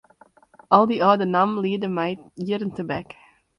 Al 0.75 0.85
dy 0.89 0.97
âlde 1.09 1.27
nammen 1.35 1.61
liede 1.63 1.87
my 1.97 2.09
jierren 2.45 2.71
tebek. 2.77 3.09